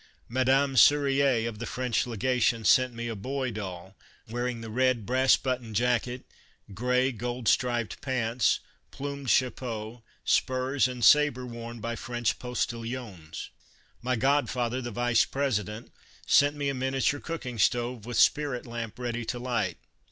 [0.29, 3.95] Madame Serrurier of the French Legation sent me a boy doll
[4.27, 6.23] wearing the red, brass button jacket,
[6.73, 13.51] grey, gold striped pants, plumed chapeau, spurs and sabre worn by French postilions.
[14.01, 15.91] My god father, the Vice President,
[16.25, 19.77] sent me a min iature cooking stove with spirit lamp ready to light.